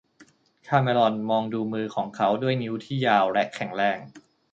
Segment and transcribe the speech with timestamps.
[0.67, 3.97] คาเมรอนมองดูมือของเขาด้วยนิ้วที่ยาวและแข็งแรง